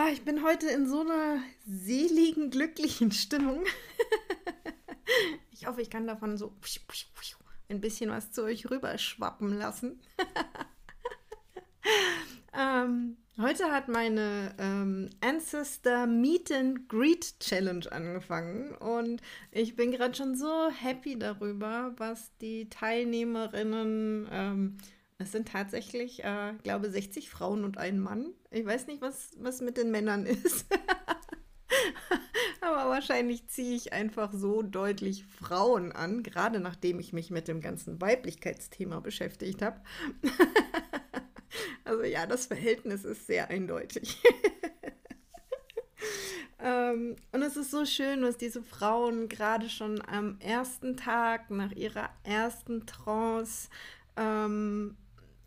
[0.00, 3.64] Ah, ich bin heute in so einer seligen, glücklichen Stimmung.
[5.50, 6.54] ich hoffe, ich kann davon so
[7.68, 10.00] ein bisschen was zu euch rüberschwappen lassen.
[12.56, 19.20] ähm, heute hat meine ähm, Ancestor Meet and Greet Challenge angefangen und
[19.50, 24.76] ich bin gerade schon so happy darüber, was die Teilnehmerinnen ähm,
[25.18, 28.32] es sind tatsächlich, äh, glaube 60 Frauen und ein Mann.
[28.50, 30.66] Ich weiß nicht, was, was mit den Männern ist.
[32.60, 37.60] Aber wahrscheinlich ziehe ich einfach so deutlich Frauen an, gerade nachdem ich mich mit dem
[37.60, 39.80] ganzen Weiblichkeitsthema beschäftigt habe.
[41.84, 44.22] also ja, das Verhältnis ist sehr eindeutig.
[46.60, 51.72] ähm, und es ist so schön, was diese Frauen gerade schon am ersten Tag nach
[51.72, 53.68] ihrer ersten Trance
[54.16, 54.96] ähm,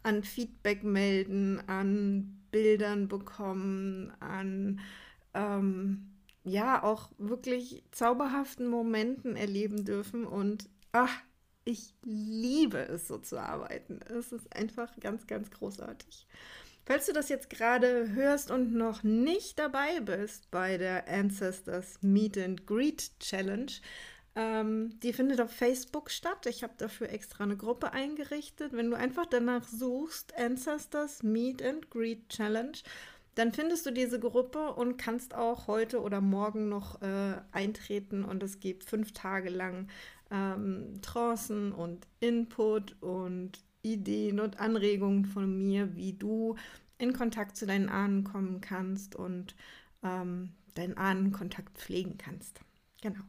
[0.04, 4.80] an Feedback melden, an Bildern bekommen, an
[5.34, 6.12] ähm,
[6.44, 10.26] ja auch wirklich zauberhaften Momenten erleben dürfen.
[10.26, 11.22] Und ach,
[11.64, 14.00] ich liebe es, so zu arbeiten.
[14.10, 16.28] Es ist einfach ganz, ganz großartig.
[16.86, 22.38] Falls du das jetzt gerade hörst und noch nicht dabei bist bei der Ancestors Meet
[22.40, 23.72] and Greet Challenge,
[24.36, 26.46] ähm, die findet auf Facebook statt.
[26.46, 28.74] Ich habe dafür extra eine Gruppe eingerichtet.
[28.74, 32.78] Wenn du einfach danach suchst, Ancestors Meet and Greet Challenge,
[33.36, 38.24] dann findest du diese Gruppe und kannst auch heute oder morgen noch äh, eintreten.
[38.24, 39.88] Und es gibt fünf Tage lang
[40.32, 46.56] ähm, Trancen und Input und Ideen und Anregungen von mir, wie du
[46.98, 49.56] in Kontakt zu deinen Ahnen kommen kannst und
[50.04, 52.62] ähm, deinen Ahnenkontakt pflegen kannst.
[53.02, 53.24] Genau.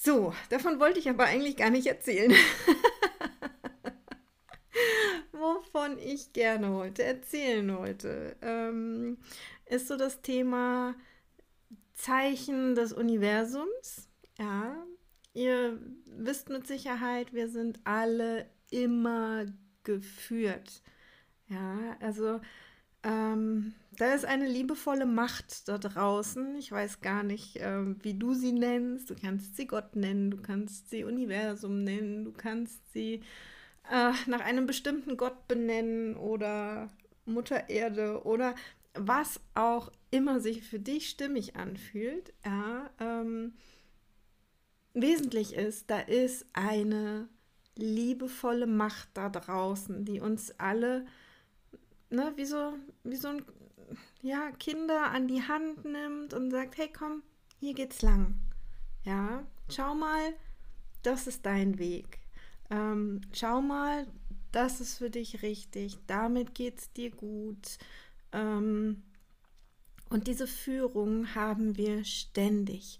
[0.00, 2.30] So, davon wollte ich aber eigentlich gar nicht erzählen.
[5.32, 9.18] Wovon ich gerne heute erzählen wollte, ähm,
[9.66, 10.94] ist so das Thema
[11.94, 14.08] Zeichen des Universums.
[14.38, 14.86] Ja,
[15.34, 19.46] ihr wisst mit Sicherheit, wir sind alle immer
[19.82, 20.80] geführt.
[21.48, 22.40] Ja, also
[23.02, 26.56] ähm, da ist eine liebevolle Macht da draußen.
[26.56, 29.10] Ich weiß gar nicht, äh, wie du sie nennst.
[29.10, 33.22] Du kannst sie Gott nennen, du kannst sie Universum nennen, du kannst sie
[33.90, 36.88] äh, nach einem bestimmten Gott benennen oder
[37.24, 38.54] Mutter Erde oder
[38.94, 42.32] was auch immer sich für dich stimmig anfühlt.
[42.44, 43.54] Ja, ähm,
[44.94, 47.28] wesentlich ist, da ist eine
[47.76, 51.06] liebevolle Macht da draußen, die uns alle
[52.10, 52.74] ne, wie so,
[53.04, 53.42] wie so ein
[54.22, 57.22] ja, Kinder an die Hand nimmt und sagt, hey komm,
[57.58, 58.38] hier geht's lang.
[59.04, 60.34] Ja, schau mal,
[61.02, 62.20] das ist dein Weg.
[62.70, 64.06] Ähm, schau mal,
[64.52, 67.78] das ist für dich richtig, damit geht's dir gut.
[68.32, 69.02] Ähm,
[70.10, 72.98] und diese Führung haben wir ständig.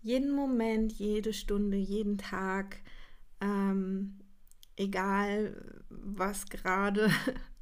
[0.00, 2.80] Jeden Moment, jede Stunde, jeden Tag,
[3.40, 4.18] ähm,
[4.76, 7.10] egal was gerade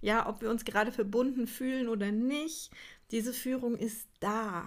[0.00, 2.70] ja, ob wir uns gerade verbunden fühlen oder nicht,
[3.10, 4.66] diese Führung ist da.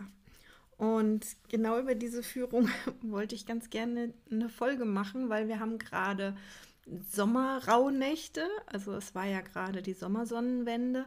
[0.78, 2.70] Und genau über diese Führung
[3.02, 6.36] wollte ich ganz gerne eine Folge machen, weil wir haben gerade
[7.12, 11.06] Sommerrauhnächte, also es war ja gerade die Sommersonnenwende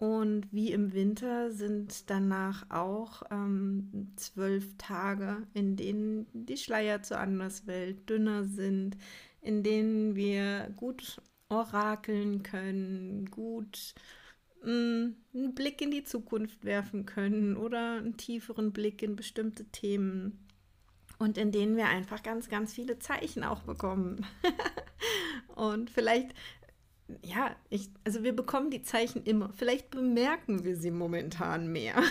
[0.00, 7.18] und wie im Winter sind danach auch ähm, zwölf Tage, in denen die Schleier zur
[7.18, 8.96] Anderswelt dünner sind,
[9.42, 11.20] in denen wir gut
[11.50, 13.94] orakeln können, gut
[14.62, 19.64] mh, mm, einen Blick in die Zukunft werfen können oder einen tieferen Blick in bestimmte
[19.66, 20.46] Themen
[21.18, 24.26] und in denen wir einfach ganz, ganz viele Zeichen auch bekommen.
[25.54, 26.30] und vielleicht,
[27.22, 29.52] ja, ich, also wir bekommen die Zeichen immer.
[29.52, 32.02] Vielleicht bemerken wir sie momentan mehr.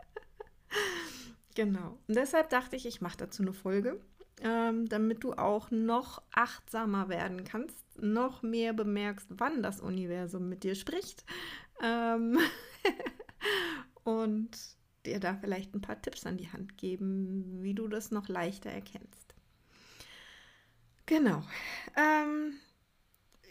[1.54, 1.98] genau.
[2.06, 3.98] Und deshalb dachte ich, ich mache dazu eine Folge
[4.42, 10.64] ähm, damit du auch noch achtsamer werden kannst, noch mehr bemerkst, wann das Universum mit
[10.64, 11.24] dir spricht
[11.82, 12.38] ähm
[14.04, 14.50] und
[15.06, 18.70] dir da vielleicht ein paar Tipps an die Hand geben, wie du das noch leichter
[18.70, 19.34] erkennst.
[21.06, 21.42] Genau.
[21.96, 22.54] Ähm,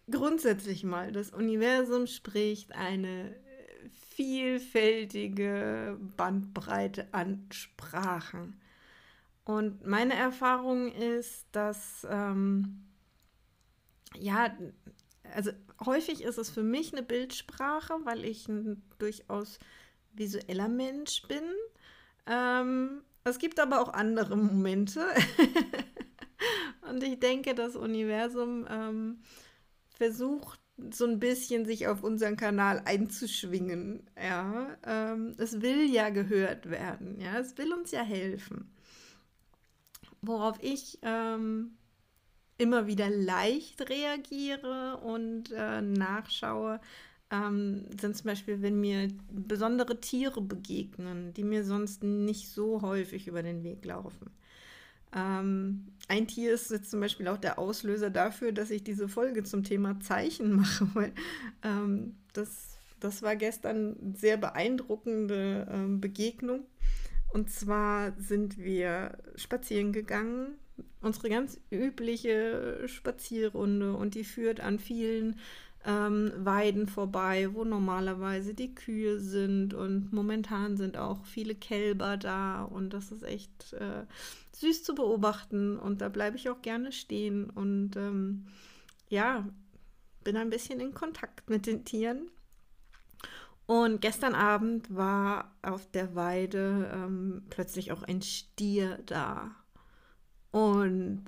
[0.10, 3.36] grundsätzlich mal, das Universum spricht eine
[4.16, 8.60] vielfältige Bandbreite an Sprachen.
[9.47, 12.83] Und meine Erfahrung ist, dass, ähm,
[14.19, 14.53] ja,
[15.33, 15.51] also
[15.85, 19.57] häufig ist es für mich eine Bildsprache, weil ich ein durchaus
[20.11, 21.45] visueller Mensch bin.
[22.25, 25.07] Ähm, es gibt aber auch andere Momente.
[26.89, 29.21] Und ich denke, das Universum ähm,
[29.91, 30.59] versucht
[30.91, 34.09] so ein bisschen sich auf unseren Kanal einzuschwingen.
[34.21, 37.17] Ja, ähm, es will ja gehört werden.
[37.21, 38.73] Ja, es will uns ja helfen.
[40.27, 41.77] Worauf ich ähm,
[42.57, 46.79] immer wieder leicht reagiere und äh, nachschaue,
[47.31, 53.27] ähm, sind zum Beispiel, wenn mir besondere Tiere begegnen, die mir sonst nicht so häufig
[53.27, 54.31] über den Weg laufen.
[55.15, 59.44] Ähm, ein Tier ist jetzt zum Beispiel auch der Auslöser dafür, dass ich diese Folge
[59.44, 61.13] zum Thema Zeichen mache, weil
[61.63, 66.65] ähm, das, das war gestern eine sehr beeindruckende ähm, Begegnung.
[67.38, 70.57] Und zwar sind wir spazieren gegangen,
[71.01, 73.94] unsere ganz übliche Spazierrunde.
[73.94, 75.36] Und die führt an vielen
[75.86, 79.75] ähm, Weiden vorbei, wo normalerweise die Kühe sind.
[79.75, 82.63] Und momentan sind auch viele Kälber da.
[82.63, 84.07] Und das ist echt äh,
[84.54, 85.78] süß zu beobachten.
[85.78, 87.51] Und da bleibe ich auch gerne stehen.
[87.51, 88.48] Und ähm,
[89.10, 89.48] ja,
[90.24, 92.31] bin ein bisschen in Kontakt mit den Tieren.
[93.67, 99.51] Und gestern Abend war auf der Weide ähm, plötzlich auch ein Stier da.
[100.51, 101.25] Und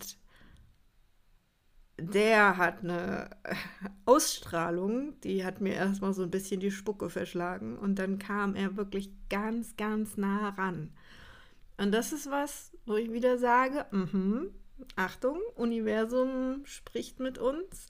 [1.98, 3.30] der hat eine
[4.06, 7.78] Ausstrahlung, die hat mir erstmal so ein bisschen die Spucke verschlagen.
[7.78, 10.92] Und dann kam er wirklich ganz, ganz nah ran.
[11.78, 14.48] Und das ist was, wo ich wieder sage, mh,
[14.96, 17.88] Achtung, Universum spricht mit uns.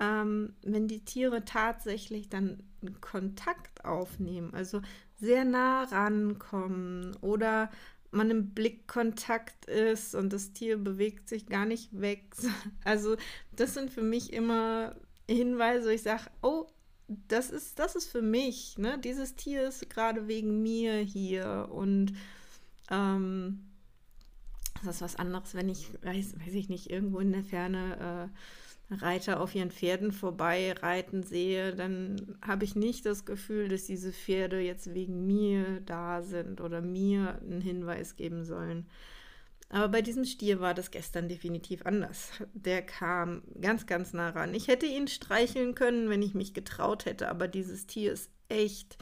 [0.00, 2.62] Ähm, wenn die Tiere tatsächlich dann
[3.00, 4.82] Kontakt aufnehmen, also
[5.20, 7.70] sehr nah rankommen oder
[8.10, 12.24] man im Blickkontakt ist und das Tier bewegt sich gar nicht weg.
[12.84, 13.16] Also
[13.56, 14.96] das sind für mich immer
[15.28, 16.66] Hinweise, ich sage, oh,
[17.28, 18.98] das ist, das ist für mich, ne?
[18.98, 22.14] Dieses Tier ist gerade wegen mir hier und
[22.90, 23.66] ähm,
[24.84, 28.38] das ist was anderes, wenn ich, weiß, weiß ich nicht, irgendwo in der Ferne äh,
[29.00, 34.12] Reiter auf ihren Pferden vorbei reiten sehe, dann habe ich nicht das Gefühl, dass diese
[34.12, 38.86] Pferde jetzt wegen mir da sind oder mir einen Hinweis geben sollen.
[39.72, 42.30] Aber bei diesem Stier war das gestern definitiv anders.
[42.52, 44.52] Der kam ganz, ganz nah ran.
[44.52, 48.98] Ich hätte ihn streicheln können, wenn ich mich getraut hätte, aber dieses Tier ist echt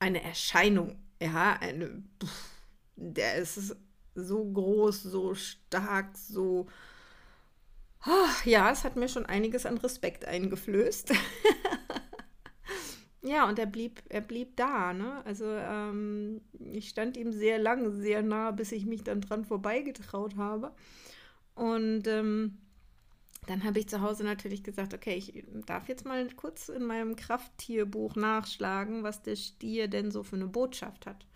[0.00, 0.96] eine Erscheinung.
[1.22, 2.02] Ja, eine.
[2.20, 2.50] Pff,
[2.96, 3.76] der ist
[4.16, 6.66] so groß, so stark, so.
[8.06, 11.12] Oh, ja, es hat mir schon einiges an Respekt eingeflößt.
[13.22, 15.24] ja, und er blieb, er blieb da, ne?
[15.24, 20.36] Also ähm, ich stand ihm sehr lang, sehr nah, bis ich mich dann dran vorbeigetraut
[20.36, 20.72] habe.
[21.54, 22.58] Und ähm,
[23.48, 27.16] dann habe ich zu Hause natürlich gesagt, okay, ich darf jetzt mal kurz in meinem
[27.16, 31.26] Krafttierbuch nachschlagen, was der Stier denn so für eine Botschaft hat.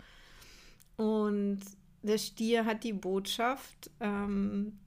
[0.96, 1.60] Und
[2.02, 4.78] der Stier hat die Botschaft, ähm,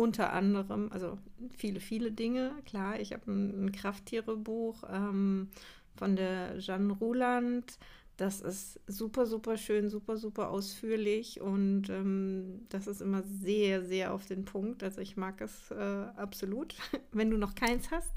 [0.00, 1.18] unter anderem, also
[1.54, 2.52] viele, viele Dinge.
[2.64, 5.50] Klar, ich habe ein, ein Krafttierebuch ähm,
[5.94, 7.78] von der Jeanne Ruland.
[8.16, 14.14] Das ist super, super schön, super, super ausführlich und ähm, das ist immer sehr, sehr
[14.14, 14.82] auf den Punkt.
[14.82, 16.74] Also ich mag es äh, absolut.
[17.12, 18.12] Wenn du noch keins hast,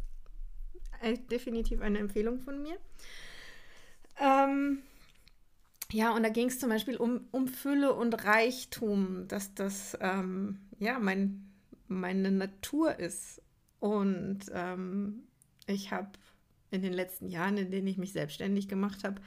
[1.02, 2.78] äh, definitiv eine Empfehlung von mir.
[4.22, 4.80] Ähm,
[5.92, 10.60] ja, und da ging es zum Beispiel um, um Fülle und Reichtum, dass das ähm,
[10.80, 11.53] ja mein,
[11.88, 13.42] meine Natur ist.
[13.80, 15.24] Und ähm,
[15.68, 16.12] ich habe
[16.72, 19.22] in den letzten Jahren, in denen ich mich selbstständig gemacht habe,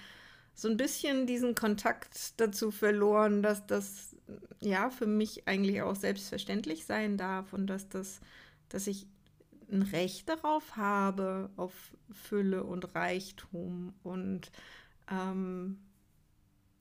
[0.55, 4.17] so ein bisschen diesen Kontakt dazu verloren, dass das
[4.61, 8.21] ja für mich eigentlich auch selbstverständlich sein darf und dass das,
[8.71, 9.07] dass ich
[9.71, 11.73] ein Recht darauf habe, auf
[12.11, 14.51] Fülle und Reichtum und
[15.11, 15.79] ähm,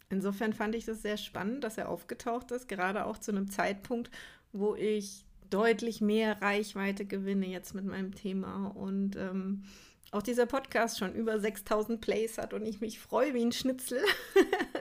[0.10, 4.12] Insofern fand ich das sehr spannend, dass er aufgetaucht ist, gerade auch zu einem Zeitpunkt,
[4.52, 9.64] wo ich deutlich mehr Reichweite gewinne jetzt mit meinem Thema und ähm,
[10.12, 14.02] auch dieser Podcast schon über 6000 Plays hat und ich mich freue wie ein Schnitzel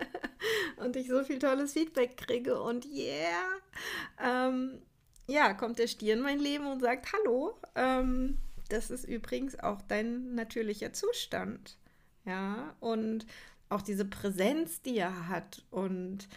[0.77, 3.47] und ich so viel tolles Feedback kriege und yeah,
[4.23, 4.83] ähm,
[5.27, 9.81] ja, kommt der Stier in mein Leben und sagt, hallo, ähm, das ist übrigens auch
[9.83, 11.79] dein natürlicher Zustand.
[12.25, 13.27] Ja, und
[13.69, 16.29] auch diese Präsenz, die er hat und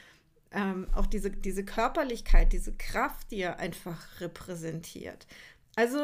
[0.51, 5.27] ähm, auch diese, diese Körperlichkeit, diese Kraft, die er einfach repräsentiert.
[5.75, 5.99] Also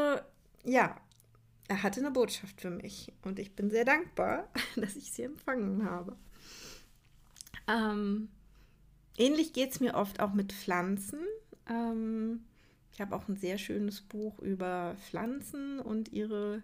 [0.64, 0.96] ja,
[1.68, 5.90] er hatte eine Botschaft für mich und ich bin sehr dankbar, dass ich sie empfangen
[5.90, 6.16] habe.
[7.68, 8.30] Ähm,
[9.18, 11.20] ähnlich geht es mir oft auch mit Pflanzen.
[11.70, 12.44] Ähm,
[12.92, 16.62] ich habe auch ein sehr schönes Buch über Pflanzen und ihre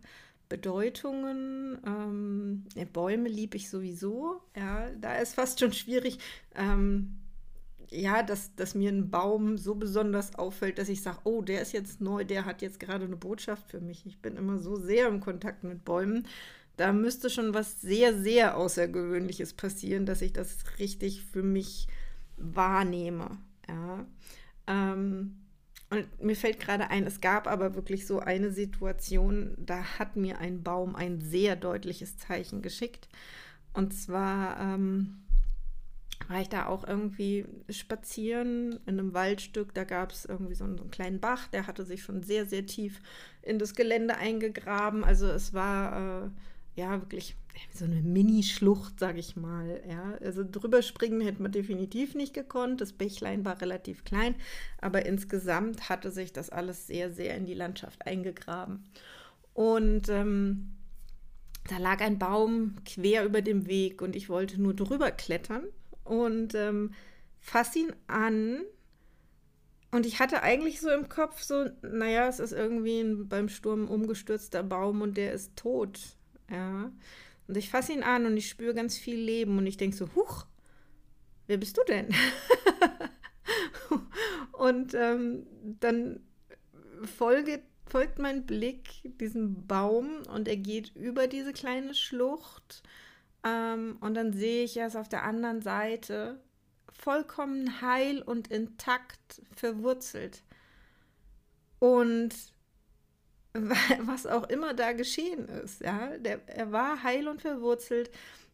[0.50, 1.79] Bedeutungen.
[1.86, 4.41] Ähm, Bäume liebe ich sowieso.
[4.55, 6.19] Ja, da ist fast schon schwierig,
[6.55, 7.18] ähm,
[7.91, 11.74] ja, dass, dass mir ein Baum so besonders auffällt, dass ich sage, oh, der ist
[11.74, 14.05] jetzt neu, der hat jetzt gerade eine Botschaft für mich.
[14.05, 16.27] Ich bin immer so sehr im Kontakt mit Bäumen.
[16.77, 21.88] Da müsste schon was sehr, sehr Außergewöhnliches passieren, dass ich das richtig für mich
[22.38, 23.38] wahrnehme.
[23.67, 24.05] Ja.
[24.67, 25.36] Ähm,
[25.89, 30.38] und mir fällt gerade ein, es gab aber wirklich so eine Situation, da hat mir
[30.38, 33.10] ein Baum ein sehr deutliches Zeichen geschickt.
[33.74, 35.17] Und zwar ähm,
[36.29, 39.74] war ich da auch irgendwie spazieren in einem Waldstück.
[39.74, 42.45] Da gab es irgendwie so einen, so einen, kleinen Bach, der hatte sich schon sehr,
[42.45, 43.01] sehr tief
[43.41, 45.03] in das Gelände eingegraben.
[45.03, 46.29] Also es war äh,
[46.79, 47.36] ja wirklich
[47.74, 49.81] so eine Mini-Schlucht, sag ich mal.
[49.89, 50.19] Ja.
[50.24, 52.79] Also drüber springen hätte man definitiv nicht gekonnt.
[52.79, 54.36] Das Bächlein war relativ klein,
[54.79, 58.83] aber insgesamt hatte sich das alles sehr, sehr in die Landschaft eingegraben.
[59.55, 60.75] Und ähm,
[61.67, 65.63] da lag ein Baum quer über dem Weg und ich wollte nur drüber klettern
[66.09, 66.93] und ähm,
[67.39, 68.63] fass ihn an.
[69.91, 73.87] Und ich hatte eigentlich so im Kopf so, naja, es ist irgendwie ein beim Sturm
[73.87, 75.99] umgestürzter Baum und der ist tot.
[76.49, 76.91] Ja.
[77.47, 80.09] Und ich fasse ihn an und ich spüre ganz viel Leben und ich denke so,
[80.15, 80.45] huch,
[81.47, 82.09] wer bist du denn?
[84.53, 85.45] und ähm,
[85.79, 86.21] dann
[87.03, 88.89] folge, folgt mein Blick
[89.19, 92.83] diesem Baum und er geht über diese kleine Schlucht
[93.43, 96.39] ähm, und dann sehe ich es auf der anderen Seite
[96.91, 100.43] vollkommen heil und intakt verwurzelt.
[101.79, 102.36] Und
[103.53, 108.12] was auch immer da geschehen ist, ja, der, er war heil und verwurzelt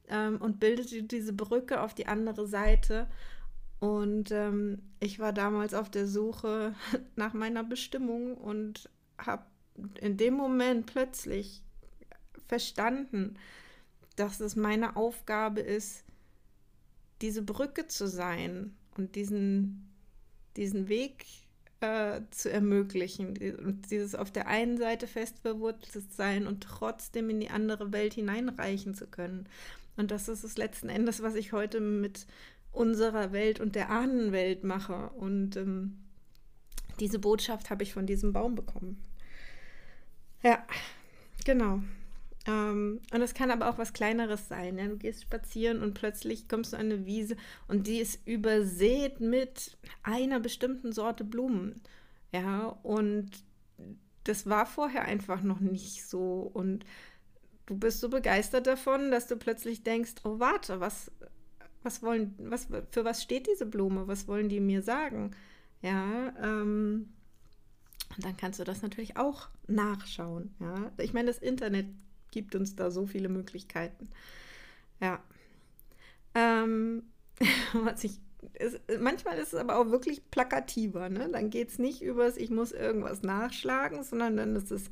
[0.10, 3.08] ähm, und bildete diese Brücke auf die andere Seite.
[3.80, 6.75] Und ähm, ich war damals auf der Suche
[7.15, 9.46] nach meiner Bestimmung und habe
[10.00, 11.62] in dem Moment plötzlich
[12.48, 13.38] verstanden,
[14.15, 16.03] dass es meine Aufgabe ist,
[17.22, 19.89] diese Brücke zu sein und diesen,
[20.55, 21.25] diesen Weg
[21.81, 27.39] äh, zu ermöglichen und dieses auf der einen Seite fest verwurzelt sein und trotzdem in
[27.39, 29.48] die andere Welt hineinreichen zu können.
[29.98, 32.27] Und das ist es letzten Endes, was ich heute mit
[32.72, 35.10] unserer Welt und der Ahnenwelt mache.
[35.12, 35.98] Und ähm,
[37.00, 39.01] diese Botschaft habe ich von diesem Baum bekommen.
[40.43, 40.65] Ja,
[41.45, 41.81] genau.
[42.47, 44.77] Ähm, und es kann aber auch was Kleineres sein.
[44.77, 44.87] Ja?
[44.87, 47.35] Du gehst spazieren und plötzlich kommst du an eine Wiese
[47.67, 51.81] und die ist übersät mit einer bestimmten Sorte Blumen.
[52.31, 53.31] Ja, und
[54.25, 56.49] das war vorher einfach noch nicht so.
[56.53, 56.85] Und
[57.65, 61.11] du bist so begeistert davon, dass du plötzlich denkst, oh warte, was,
[61.83, 64.07] was wollen, was, für was steht diese Blume?
[64.07, 65.31] Was wollen die mir sagen?
[65.81, 67.13] Ja, ähm,
[68.15, 70.53] und dann kannst du das natürlich auch nachschauen.
[70.59, 71.87] Ja, ich meine, das Internet
[72.36, 74.10] gibt uns da so viele Möglichkeiten.
[75.00, 75.24] Ja.
[76.36, 77.04] Ähm,
[77.74, 78.20] was ich
[78.60, 81.10] ist, manchmal ist es aber auch wirklich plakativer.
[81.10, 81.30] Ne?
[81.32, 84.89] Dann geht es nicht übers, ich muss irgendwas nachschlagen, sondern dann ist es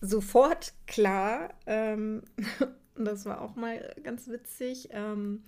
[0.00, 1.50] sofort klar.
[1.66, 2.22] Ähm,
[2.96, 4.88] das war auch mal ganz witzig.
[4.92, 5.44] Ähm,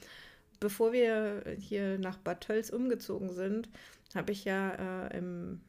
[0.60, 3.70] bevor wir hier nach Bad Tölz umgezogen sind,
[4.14, 5.62] habe ich ja äh, im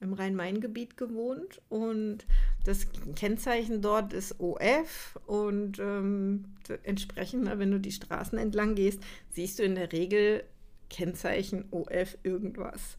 [0.00, 2.26] im Rhein-Main-Gebiet gewohnt und
[2.64, 6.44] das Kennzeichen dort ist OF und ähm,
[6.82, 9.00] entsprechend, wenn du die Straßen entlang gehst,
[9.30, 10.44] siehst du in der Regel
[10.90, 12.98] Kennzeichen OF irgendwas.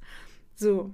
[0.55, 0.91] So.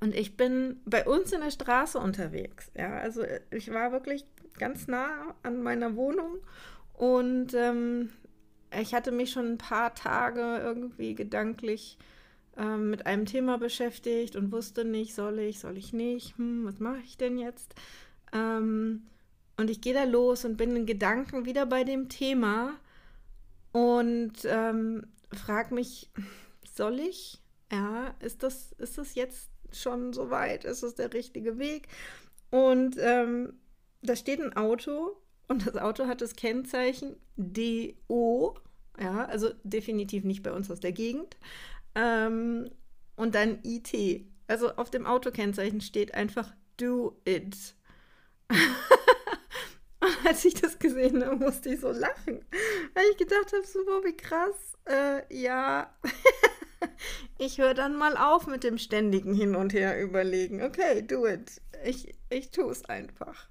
[0.00, 2.70] Und ich bin bei uns in der Straße unterwegs.
[2.76, 4.24] Ja, also ich war wirklich
[4.58, 6.38] ganz nah an meiner Wohnung
[6.92, 8.10] und ähm,
[8.80, 11.98] ich hatte mich schon ein paar Tage irgendwie gedanklich
[12.56, 16.78] ähm, mit einem Thema beschäftigt und wusste nicht, soll ich, soll ich nicht, hm, was
[16.78, 17.74] mache ich denn jetzt?
[18.32, 19.06] Ähm,
[19.56, 22.74] und ich gehe da los und bin in Gedanken wieder bei dem Thema
[23.72, 26.10] und ähm, frage mich,
[26.74, 27.42] soll ich?
[27.72, 30.64] Ja, ist das, ist das jetzt schon so weit?
[30.64, 31.88] Ist das der richtige Weg?
[32.50, 33.54] Und ähm,
[34.02, 35.16] da steht ein Auto
[35.48, 38.54] und das Auto hat das Kennzeichen DO,
[39.00, 41.36] ja, also definitiv nicht bei uns aus der Gegend,
[41.96, 42.70] ähm,
[43.16, 43.92] und dann IT.
[44.46, 47.74] Also auf dem Autokennzeichen steht einfach Do It.
[48.50, 52.44] und als ich das gesehen habe, musste ich so lachen.
[52.94, 54.76] Weil ich gedacht habe, super, wie krass.
[54.84, 55.92] Äh, ja.
[57.38, 60.62] ich höre dann mal auf mit dem ständigen Hin und Her überlegen.
[60.62, 61.60] Okay, do it.
[61.84, 63.48] Ich, ich tue es einfach.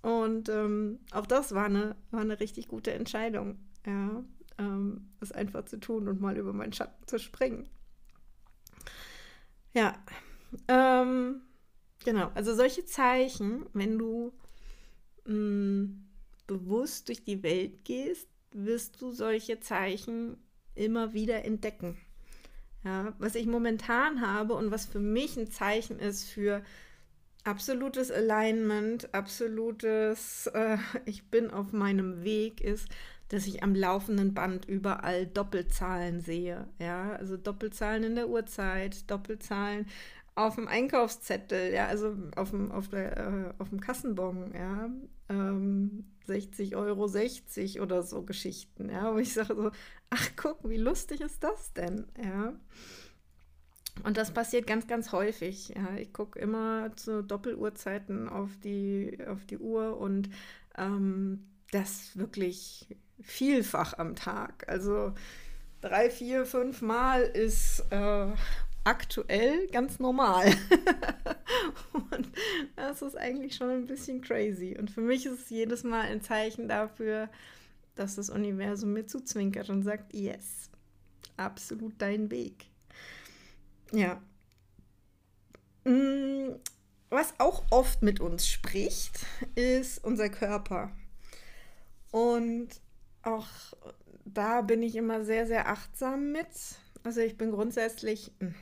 [0.00, 4.22] Und ähm, auch das war eine, war eine richtig gute Entscheidung, ja,
[4.58, 7.68] ähm, es einfach zu tun und mal über meinen Schatten zu springen.
[9.72, 9.94] Ja,
[10.68, 11.42] ähm,
[12.04, 12.30] genau.
[12.34, 14.32] Also solche Zeichen, wenn du
[15.26, 16.06] mh, mm,
[16.46, 20.36] bewusst durch die Welt gehst, wirst du solche Zeichen
[20.74, 21.98] immer wieder entdecken.
[22.84, 26.62] Ja, was ich momentan habe und was für mich ein Zeichen ist für
[27.42, 32.88] absolutes Alignment, absolutes, äh, ich bin auf meinem Weg, ist,
[33.34, 36.68] dass ich am laufenden Band überall Doppelzahlen sehe.
[36.78, 39.86] Ja, also Doppelzahlen in der Uhrzeit, Doppelzahlen
[40.36, 44.88] auf dem Einkaufszettel, ja, also auf dem, auf der, äh, auf dem Kassenbon, ja,
[45.28, 49.70] ähm, 60 Euro 60 oder so Geschichten, ja, wo ich sage so,
[50.10, 52.52] ach guck, wie lustig ist das denn, ja.
[54.02, 55.68] Und das passiert ganz, ganz häufig.
[55.68, 55.96] Ja.
[55.96, 60.30] Ich gucke immer zu Doppeluhrzeiten auf die, auf die Uhr und
[60.76, 62.88] ähm, das wirklich
[63.20, 64.68] vielfach am Tag.
[64.68, 65.14] Also
[65.80, 68.32] drei, vier, fünf Mal ist äh,
[68.84, 70.46] aktuell ganz normal.
[71.92, 72.28] und
[72.76, 74.76] das ist eigentlich schon ein bisschen crazy.
[74.78, 77.28] Und für mich ist es jedes Mal ein Zeichen dafür,
[77.94, 80.70] dass das Universum mir zuzwinkert und sagt, yes,
[81.36, 82.66] absolut dein Weg.
[83.92, 84.20] Ja.
[85.84, 86.56] Mm,
[87.10, 90.90] was auch oft mit uns spricht, ist unser Körper.
[92.10, 92.68] Und
[93.26, 93.46] auch
[94.24, 96.48] da bin ich immer sehr, sehr achtsam mit.
[97.02, 98.54] Also ich bin grundsätzlich ein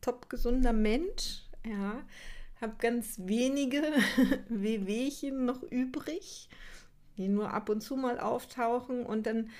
[0.00, 2.02] top gesunder Mensch, ja,
[2.60, 3.82] habe ganz wenige
[4.48, 6.48] Wehwehchen noch übrig,
[7.16, 9.50] die nur ab und zu mal auftauchen und dann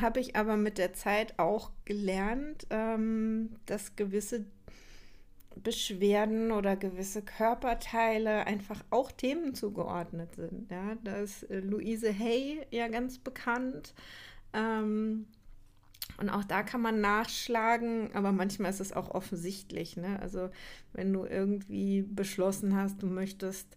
[0.00, 4.44] habe ich aber mit der Zeit auch gelernt, ähm, dass gewisse
[5.62, 10.70] Beschwerden oder gewisse Körperteile einfach auch Themen zugeordnet sind.
[10.70, 13.94] Ja, da ist äh, Louise Hay ja ganz bekannt.
[14.52, 15.26] Ähm,
[16.18, 19.96] und auch da kann man nachschlagen, aber manchmal ist es auch offensichtlich.
[19.96, 20.18] Ne?
[20.20, 20.50] Also
[20.92, 23.76] wenn du irgendwie beschlossen hast, du möchtest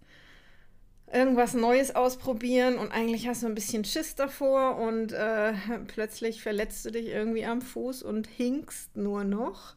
[1.11, 5.53] irgendwas Neues ausprobieren und eigentlich hast du ein bisschen Schiss davor und äh,
[5.87, 9.75] plötzlich verletzt du dich irgendwie am Fuß und hinkst nur noch,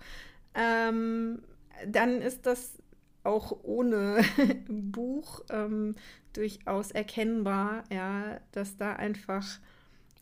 [0.55, 1.43] ähm,
[1.87, 2.79] dann ist das
[3.25, 4.23] auch ohne
[4.69, 5.95] Buch ähm,
[6.33, 9.61] durchaus erkennbar, ja, dass da einfach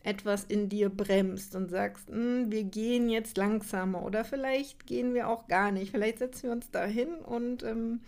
[0.02, 5.28] etwas in dir bremst und sagst, hm, wir gehen jetzt langsamer oder vielleicht gehen wir
[5.28, 5.90] auch gar nicht.
[5.90, 8.00] Vielleicht setzen wir uns da hin und ähm,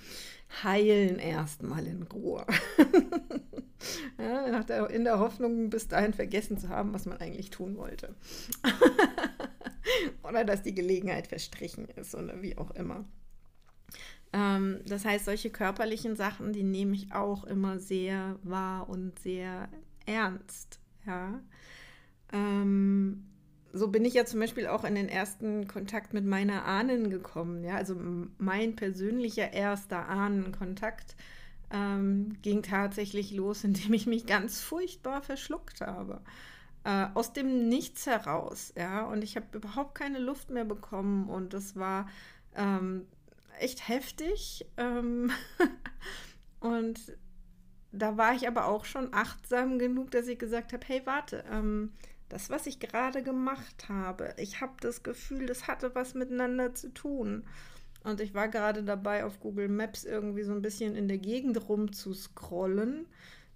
[0.62, 2.46] heilen erstmal in Ruhe.
[4.18, 8.14] ja, der, in der Hoffnung, bis dahin vergessen zu haben, was man eigentlich tun wollte.
[10.22, 13.04] oder dass die Gelegenheit verstrichen ist oder wie auch immer.
[14.32, 19.68] Ähm, das heißt, solche körperlichen Sachen, die nehme ich auch immer sehr wahr und sehr
[20.06, 20.80] ernst.
[21.06, 21.40] Ja.
[22.32, 23.24] Ähm,
[23.72, 27.64] so bin ich ja zum Beispiel auch in den ersten Kontakt mit meiner Ahnen gekommen.
[27.64, 27.96] Ja, also
[28.38, 31.16] mein persönlicher erster Ahnenkontakt
[31.70, 36.20] ähm, ging tatsächlich los, indem ich mich ganz furchtbar verschluckt habe.
[36.84, 39.04] Äh, aus dem Nichts heraus, ja.
[39.06, 42.08] Und ich habe überhaupt keine Luft mehr bekommen und das war
[42.56, 43.06] ähm,
[43.58, 44.66] echt heftig.
[44.76, 45.30] Ähm
[46.60, 46.98] und
[47.92, 51.92] da war ich aber auch schon achtsam genug, dass ich gesagt habe, hey, warte, ähm,
[52.28, 56.88] das, was ich gerade gemacht habe, ich habe das Gefühl, das hatte was miteinander zu
[56.94, 57.44] tun.
[58.04, 61.68] Und ich war gerade dabei, auf Google Maps irgendwie so ein bisschen in der Gegend
[61.68, 63.06] rumzuscrollen.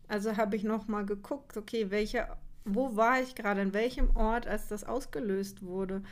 [0.08, 2.28] Also habe ich nochmal geguckt, okay, welche,
[2.64, 6.02] wo war ich gerade, an welchem Ort, als das ausgelöst wurde.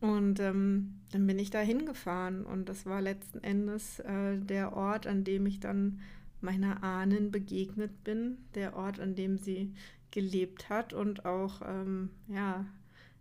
[0.00, 5.06] Und ähm, dann bin ich da hingefahren und das war letzten Endes äh, der Ort,
[5.06, 6.00] an dem ich dann
[6.40, 9.72] meiner Ahnen begegnet bin, der Ort, an dem sie
[10.10, 12.66] gelebt hat und auch ähm, ja,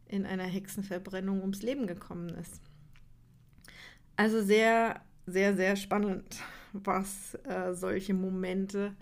[0.08, 2.62] in einer Hexenverbrennung ums Leben gekommen ist.
[4.18, 6.42] Also sehr, sehr, sehr spannend,
[6.74, 8.96] was äh, solche Momente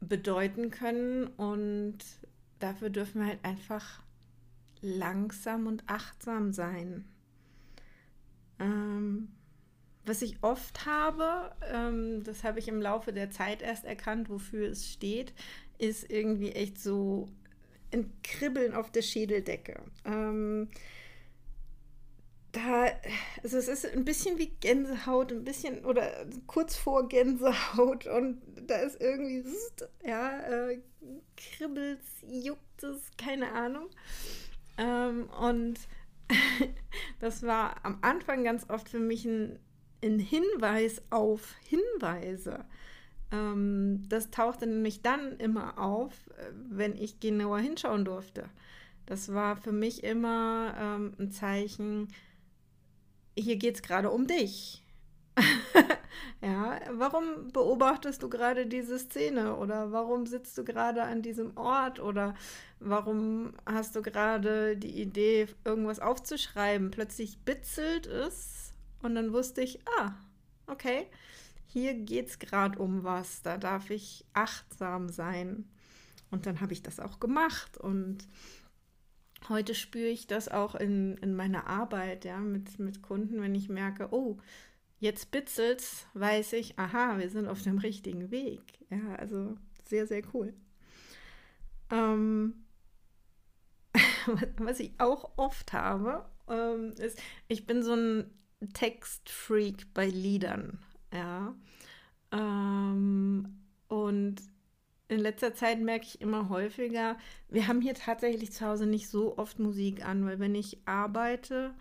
[0.00, 1.26] bedeuten können.
[1.26, 1.98] Und
[2.58, 4.03] dafür dürfen wir halt einfach
[4.84, 7.04] langsam und achtsam sein.
[8.60, 9.28] Ähm,
[10.04, 14.68] was ich oft habe, ähm, das habe ich im Laufe der Zeit erst erkannt, wofür
[14.68, 15.32] es steht,
[15.78, 17.28] ist irgendwie echt so
[17.92, 19.80] ein Kribbeln auf der Schädeldecke.
[20.04, 20.68] Ähm,
[22.52, 22.86] da,
[23.42, 28.76] also es ist ein bisschen wie Gänsehaut, ein bisschen oder kurz vor Gänsehaut und da
[28.76, 29.44] ist irgendwie,
[30.06, 30.80] ja, äh,
[31.36, 33.88] kribbelt juckt es, keine Ahnung.
[34.76, 35.78] Ähm, und
[37.20, 39.58] das war am Anfang ganz oft für mich ein,
[40.02, 42.64] ein Hinweis auf Hinweise.
[43.32, 46.12] Ähm, das tauchte nämlich dann immer auf,
[46.70, 48.48] wenn ich genauer hinschauen durfte.
[49.06, 52.08] Das war für mich immer ähm, ein Zeichen,
[53.36, 54.82] hier geht es gerade um dich.
[56.42, 62.00] ja, warum beobachtest du gerade diese Szene oder warum sitzt du gerade an diesem Ort
[62.00, 62.34] oder
[62.80, 66.90] warum hast du gerade die Idee, irgendwas aufzuschreiben?
[66.90, 68.72] Plötzlich bitzelt es
[69.02, 70.14] und dann wusste ich, ah,
[70.66, 71.06] okay,
[71.66, 75.68] hier geht es gerade um was, da darf ich achtsam sein.
[76.30, 78.26] Und dann habe ich das auch gemacht und
[79.48, 83.68] heute spüre ich das auch in, in meiner Arbeit, ja, mit, mit Kunden, wenn ich
[83.68, 84.38] merke, oh,
[84.98, 88.60] jetzt bitzelt's, weiß ich, aha, wir sind auf dem richtigen Weg.
[88.90, 90.54] Ja, also sehr, sehr cool.
[91.90, 92.64] Ähm,
[94.58, 98.30] was ich auch oft habe, ähm, ist, ich bin so ein
[98.72, 100.78] Textfreak bei Liedern.
[101.12, 101.54] Ja.
[102.32, 104.42] Ähm, und
[105.08, 109.36] in letzter Zeit merke ich immer häufiger, wir haben hier tatsächlich zu Hause nicht so
[109.38, 111.74] oft Musik an, weil wenn ich arbeite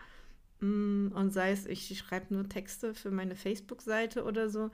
[1.13, 4.71] und sei es, ich schreibe nur Texte für meine Facebook-Seite oder so,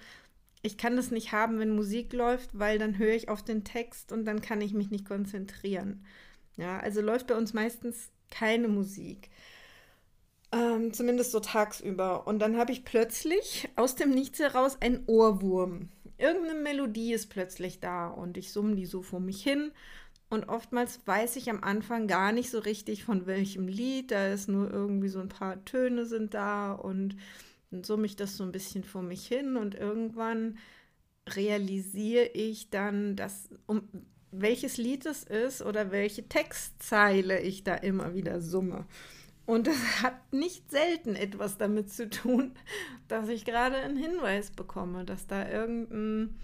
[0.61, 4.11] ich kann das nicht haben, wenn Musik läuft, weil dann höre ich auf den Text
[4.11, 6.05] und dann kann ich mich nicht konzentrieren.
[6.57, 9.29] Ja, also läuft bei uns meistens keine Musik.
[10.51, 12.27] Ähm, zumindest so tagsüber.
[12.27, 15.89] Und dann habe ich plötzlich aus dem Nichts heraus einen Ohrwurm.
[16.17, 19.71] Irgendeine Melodie ist plötzlich da und ich summe die so vor mich hin.
[20.29, 24.11] Und oftmals weiß ich am Anfang gar nicht so richtig von welchem Lied.
[24.11, 27.15] Da ist nur irgendwie so ein paar Töne sind da und
[27.71, 30.57] dann summe ich das so ein bisschen vor mich hin und irgendwann
[31.27, 33.83] realisiere ich dann, dass um
[34.31, 38.85] welches Lied es ist oder welche Textzeile ich da immer wieder summe.
[39.45, 42.53] Und das hat nicht selten etwas damit zu tun,
[43.07, 46.35] dass ich gerade einen Hinweis bekomme, dass da irgendein,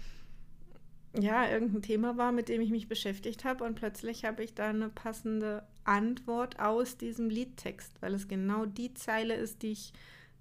[1.18, 4.68] ja, irgendein Thema war, mit dem ich mich beschäftigt habe und plötzlich habe ich da
[4.68, 9.92] eine passende Antwort aus diesem Liedtext, weil es genau die Zeile ist, die ich,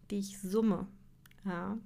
[0.10, 0.88] die ich summe.
[1.46, 1.78] Ja.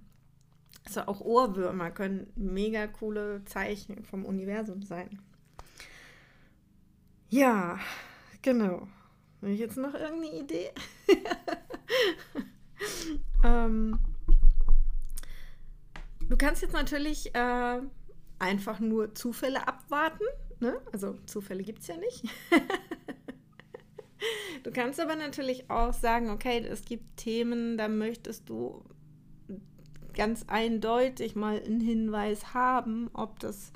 [0.86, 5.22] Also auch Ohrwürmer können mega coole Zeichen vom Universum sein.
[7.30, 7.80] Ja,
[8.42, 8.88] genau.
[9.42, 10.72] Habe ich jetzt noch irgendeine Idee?
[13.44, 14.00] ähm,
[16.28, 17.82] du kannst jetzt natürlich äh,
[18.40, 20.24] einfach nur Zufälle abwarten.
[20.60, 20.80] Ne?
[20.92, 22.24] Also Zufälle gibt es ja nicht.
[24.64, 28.84] du kannst aber natürlich auch sagen, okay, es gibt Themen, da möchtest du
[30.14, 33.72] ganz eindeutig mal einen Hinweis haben, ob das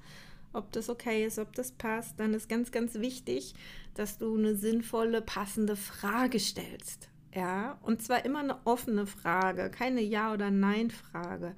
[0.53, 3.55] ob das okay ist, ob das passt, dann ist ganz, ganz wichtig,
[3.95, 7.09] dass du eine sinnvolle, passende Frage stellst.
[7.33, 11.55] Ja, und zwar immer eine offene Frage, keine Ja- oder Nein-Frage,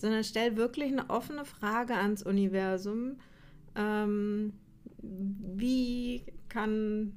[0.00, 3.18] sondern stell wirklich eine offene Frage ans Universum.
[3.76, 4.54] Ähm,
[5.02, 7.16] wie kann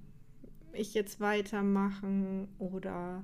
[0.74, 3.24] ich jetzt weitermachen oder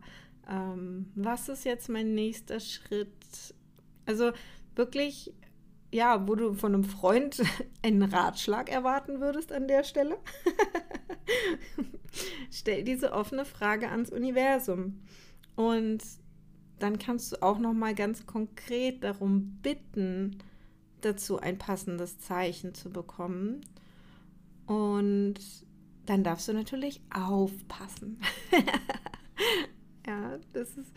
[0.50, 3.10] ähm, was ist jetzt mein nächster Schritt?
[4.06, 4.32] Also
[4.76, 5.34] wirklich
[5.92, 7.42] ja, wo du von einem Freund
[7.84, 10.18] einen Ratschlag erwarten würdest an der Stelle,
[12.52, 15.02] stell diese offene Frage ans Universum.
[15.56, 16.02] Und
[16.80, 20.38] dann kannst du auch noch mal ganz konkret darum bitten,
[21.02, 23.62] dazu ein passendes Zeichen zu bekommen.
[24.66, 25.40] Und
[26.06, 28.20] dann darfst du natürlich aufpassen.
[30.08, 30.92] Ja, das ist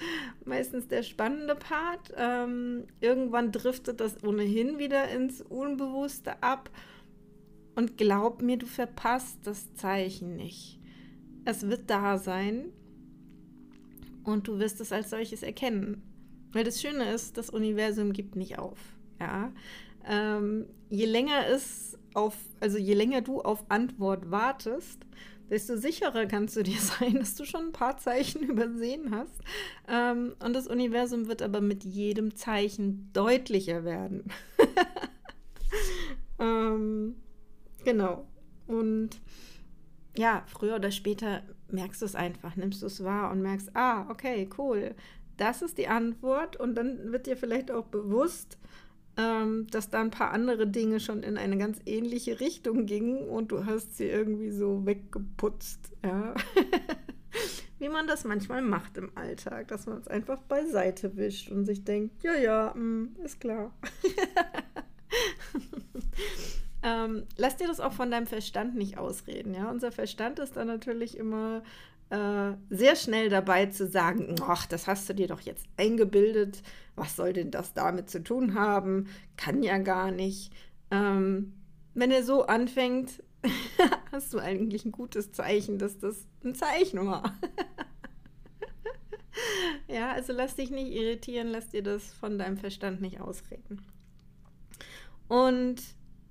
[0.46, 2.14] meistens der spannende Part.
[2.16, 6.70] Ähm, irgendwann driftet das ohnehin wieder ins Unbewusste ab.
[7.74, 10.80] Und glaub mir, du verpasst das Zeichen nicht.
[11.44, 12.72] Es wird da sein
[14.24, 16.02] und du wirst es als solches erkennen.
[16.52, 18.78] Weil das Schöne ist, das Universum gibt nicht auf.
[19.20, 19.52] Ja?
[20.06, 25.00] Ähm, je länger es auf, also je länger du auf Antwort wartest,
[25.48, 29.40] desto sicherer kannst du dir sein, dass du schon ein paar Zeichen übersehen hast.
[29.88, 34.24] Ähm, und das Universum wird aber mit jedem Zeichen deutlicher werden.
[36.38, 37.16] ähm,
[37.84, 38.26] genau.
[38.66, 39.10] Und
[40.16, 44.08] ja, früher oder später merkst du es einfach, nimmst du es wahr und merkst, ah,
[44.10, 44.94] okay, cool.
[45.36, 48.58] Das ist die Antwort und dann wird dir vielleicht auch bewusst,
[49.16, 53.52] ähm, dass da ein paar andere Dinge schon in eine ganz ähnliche Richtung gingen und
[53.52, 56.34] du hast sie irgendwie so weggeputzt, ja.
[57.78, 61.84] Wie man das manchmal macht im Alltag, dass man es einfach beiseite wischt und sich
[61.84, 63.74] denkt, ja, ja, mh, mm, ist klar.
[66.82, 69.54] ähm, lass dir das auch von deinem Verstand nicht ausreden.
[69.54, 71.62] Ja, unser Verstand ist dann natürlich immer
[72.10, 76.62] äh, sehr schnell dabei zu sagen, ach, das hast du dir doch jetzt eingebildet.
[76.94, 79.08] Was soll denn das damit zu tun haben?
[79.36, 80.52] Kann ja gar nicht.
[80.90, 81.54] Ähm,
[81.94, 83.22] wenn er so anfängt,
[84.12, 87.34] hast du eigentlich ein gutes Zeichen, dass das ein Zeichen war.
[89.88, 93.80] ja, also lass dich nicht irritieren, lass dir das von deinem Verstand nicht ausreden.
[95.28, 95.82] Und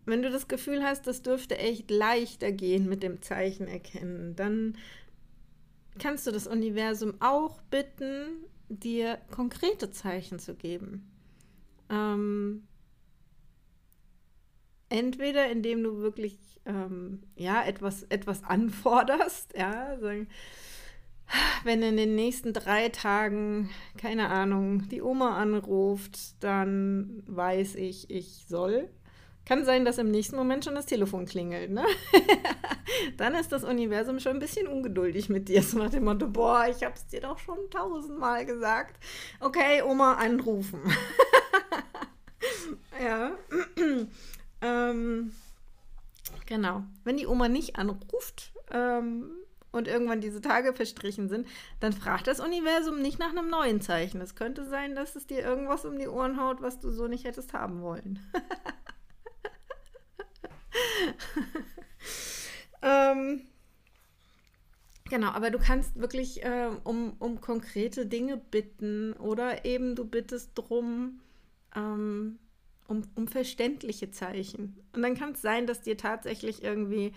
[0.05, 4.77] wenn du das Gefühl hast, das dürfte echt leichter gehen mit dem Zeichen erkennen, dann
[5.99, 11.11] kannst du das Universum auch bitten, dir konkrete Zeichen zu geben.
[11.89, 12.63] Ähm,
[14.89, 20.27] entweder indem du wirklich ähm, ja, etwas, etwas anforderst, ja, sagen,
[21.63, 28.45] wenn in den nächsten drei Tagen, keine Ahnung, die Oma anruft, dann weiß ich, ich
[28.47, 28.89] soll.
[29.45, 31.83] Kann sein, dass im nächsten Moment schon das Telefon klingelt, ne?
[33.17, 35.63] dann ist das Universum schon ein bisschen ungeduldig mit dir.
[35.63, 39.03] So nach dem Motto, boah, ich hab's dir doch schon tausendmal gesagt.
[39.39, 40.79] Okay, Oma anrufen.
[43.03, 43.31] ja.
[44.61, 45.31] ähm,
[46.45, 46.83] genau.
[47.03, 49.31] Wenn die Oma nicht anruft, ähm,
[49.71, 51.47] und irgendwann diese Tage verstrichen sind,
[51.79, 54.21] dann fragt das Universum nicht nach einem neuen Zeichen.
[54.21, 57.23] Es könnte sein, dass es dir irgendwas um die Ohren haut, was du so nicht
[57.23, 58.19] hättest haben wollen.
[62.81, 63.41] ähm,
[65.09, 70.51] genau, aber du kannst wirklich äh, um, um konkrete Dinge bitten oder eben du bittest
[70.55, 71.21] drum,
[71.75, 72.39] ähm,
[72.87, 74.77] um, um verständliche Zeichen.
[74.93, 77.13] Und dann kann es sein, dass dir tatsächlich irgendwie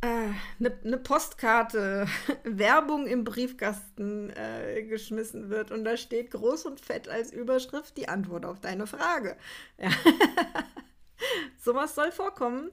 [0.00, 2.06] eine, äh, eine Postkarte,
[2.44, 8.08] Werbung im Briefkasten äh, geschmissen wird und da steht groß und fett als Überschrift die
[8.08, 9.36] Antwort auf deine Frage.
[9.78, 9.90] Ja.
[11.58, 12.70] Sowas soll vorkommen.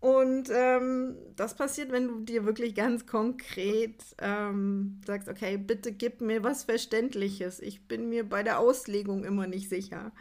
[0.00, 6.20] Und ähm, das passiert, wenn du dir wirklich ganz konkret ähm, sagst, okay, bitte gib
[6.20, 7.60] mir was Verständliches.
[7.60, 10.12] Ich bin mir bei der Auslegung immer nicht sicher.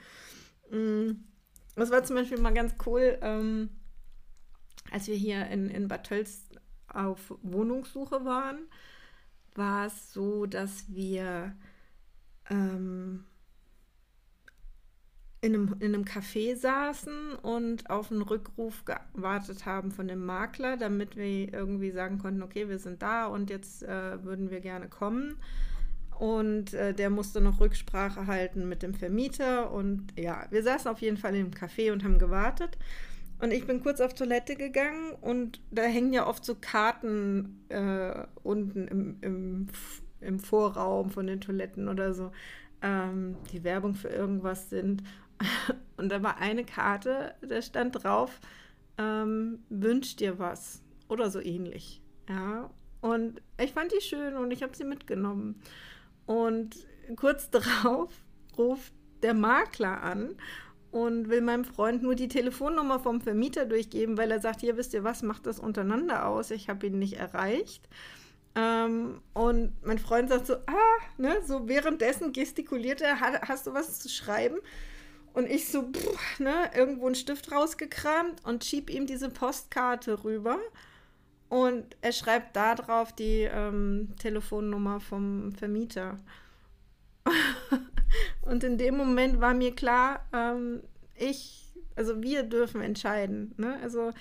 [0.71, 1.11] Mm,
[1.75, 3.17] das war zum Beispiel mal ganz cool.
[3.21, 3.69] Ähm,
[4.91, 6.49] als wir hier in, in Bad Tölz
[6.87, 8.67] auf Wohnungssuche waren,
[9.55, 11.55] war es so, dass wir
[12.49, 13.25] ähm,
[15.43, 20.77] in, einem, in einem Café saßen und auf einen Rückruf gewartet haben von dem Makler,
[20.77, 24.87] damit wir irgendwie sagen konnten, okay, wir sind da und jetzt äh, würden wir gerne
[24.87, 25.35] kommen.
[26.17, 29.71] Und äh, der musste noch Rücksprache halten mit dem Vermieter.
[29.71, 32.77] Und ja, wir saßen auf jeden Fall im Café und haben gewartet.
[33.41, 38.23] Und ich bin kurz auf Toilette gegangen und da hängen ja oft so Karten äh,
[38.43, 39.67] unten im, im,
[40.21, 42.31] im, Vorraum von den Toiletten oder so,
[42.81, 45.03] ähm, die Werbung für irgendwas sind.
[45.97, 48.39] Und da war eine Karte, da stand drauf,
[48.97, 52.01] ähm, wünsch dir was oder so ähnlich.
[52.29, 52.69] Ja,
[53.01, 55.61] und ich fand die schön und ich habe sie mitgenommen.
[56.25, 58.09] Und kurz darauf
[58.57, 60.35] ruft der Makler an
[60.91, 64.93] und will meinem Freund nur die Telefonnummer vom Vermieter durchgeben, weil er sagt, hier wisst
[64.93, 67.89] ihr was, macht das untereinander aus, ich habe ihn nicht erreicht.
[68.55, 73.99] Ähm, und mein Freund sagt so, ah, ne, so währenddessen gestikuliert er, hast du was
[73.99, 74.59] zu schreiben?
[75.33, 80.59] Und ich so, pff, ne, irgendwo einen Stift rausgekramt und schieb ihm diese Postkarte rüber.
[81.49, 86.17] Und er schreibt da drauf die ähm, Telefonnummer vom Vermieter.
[88.41, 90.81] Und in dem Moment war mir klar, ähm,
[91.15, 93.53] ich, also wir dürfen entscheiden.
[93.57, 93.77] Ne?
[93.81, 94.13] Also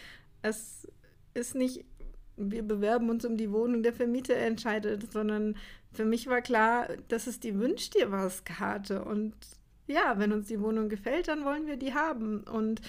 [0.43, 0.87] es
[1.35, 1.85] ist nicht,
[2.37, 5.57] wir bewerben uns um die Wohnung, der Vermieter entscheidet, sondern
[5.93, 9.05] für mich war klar, das ist die Wünsch dir was Karte.
[9.05, 9.35] Und
[9.87, 12.45] ja, wenn uns die Wohnung gefällt, dann wollen wir die haben.
[12.45, 12.81] Und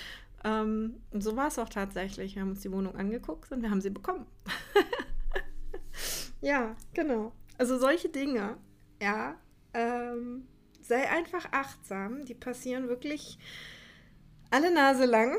[0.43, 2.35] ähm, so war es auch tatsächlich.
[2.35, 4.25] Wir haben uns die Wohnung angeguckt und wir haben sie bekommen.
[6.41, 7.33] ja, genau.
[7.57, 8.57] Also solche Dinge,
[9.01, 9.35] ja,
[9.73, 10.47] ähm,
[10.81, 12.25] sei einfach achtsam.
[12.25, 13.37] Die passieren wirklich
[14.51, 15.37] alle Nase lang.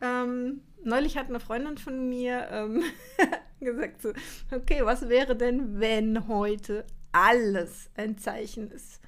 [0.00, 2.82] Ähm, neulich hat eine Freundin von mir ähm,
[3.60, 4.12] gesagt so,
[4.50, 9.00] okay, was wäre denn, wenn heute alles ein Zeichen ist?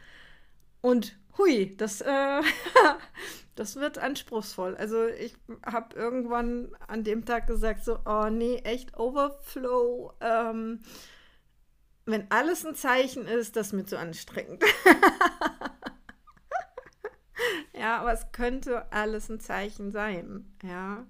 [0.85, 2.43] Und hui, das, äh,
[3.55, 4.77] das wird anspruchsvoll.
[4.77, 10.13] Also ich habe irgendwann an dem Tag gesagt so, oh nee, echt Overflow.
[10.21, 10.81] Ähm,
[12.05, 14.63] wenn alles ein Zeichen ist, das ist mir zu anstrengend.
[17.73, 20.53] ja, aber es könnte alles ein Zeichen sein.
[20.63, 21.07] Ja.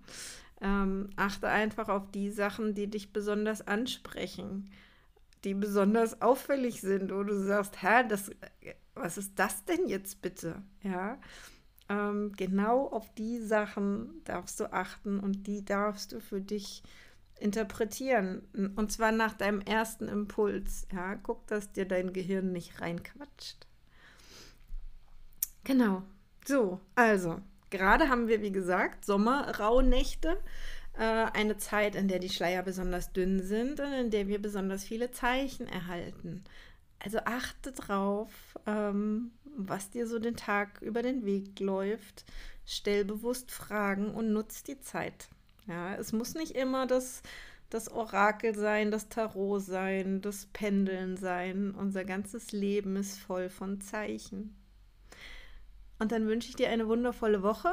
[0.60, 4.70] Ähm, achte einfach auf die Sachen, die dich besonders ansprechen,
[5.42, 8.30] die besonders auffällig sind, wo du sagst, hä, das,
[8.94, 10.62] was ist das denn jetzt bitte?
[10.82, 11.18] Ja.
[11.88, 16.82] Ähm, genau auf die Sachen darfst du achten und die darfst du für dich
[17.38, 18.42] interpretieren.
[18.76, 20.86] Und zwar nach deinem ersten Impuls.
[20.92, 23.66] Ja, guck, dass dir dein Gehirn nicht reinquatscht.
[25.64, 26.02] Genau.
[26.46, 30.38] So, also, gerade haben wir, wie gesagt, Sommerrauhnächte.
[30.96, 34.84] Äh, eine Zeit, in der die Schleier besonders dünn sind und in der wir besonders
[34.84, 36.44] viele Zeichen erhalten.
[36.98, 38.30] Also achte drauf,
[38.66, 42.24] ähm, was dir so den Tag über den Weg läuft.
[42.66, 45.28] Stell bewusst Fragen und nutz die Zeit.
[45.66, 47.22] Ja, es muss nicht immer das,
[47.70, 51.74] das Orakel sein, das Tarot sein, das Pendeln sein.
[51.74, 54.56] Unser ganzes Leben ist voll von Zeichen.
[55.98, 57.72] Und dann wünsche ich dir eine wundervolle Woche.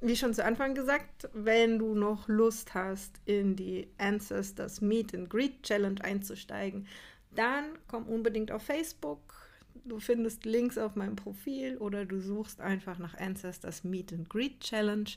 [0.00, 5.30] Wie schon zu Anfang gesagt, wenn du noch Lust hast, in die Ancestors Meet and
[5.30, 6.86] Greet Challenge einzusteigen,
[7.38, 9.20] dann komm unbedingt auf Facebook.
[9.84, 14.60] Du findest Links auf meinem Profil oder du suchst einfach nach Ancestors Meet and Greet
[14.60, 15.10] Challenge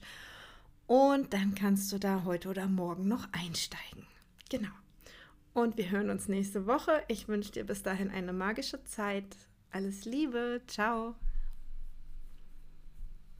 [0.85, 4.07] und dann kannst du da heute oder morgen noch einsteigen.
[4.49, 4.71] Genau.
[5.53, 7.03] Und wir hören uns nächste Woche.
[7.07, 9.37] Ich wünsche dir bis dahin eine magische Zeit.
[9.71, 10.61] Alles Liebe.
[10.67, 11.15] Ciao.